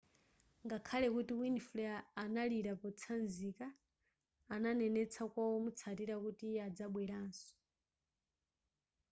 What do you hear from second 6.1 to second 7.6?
kuti iye adzabwelanso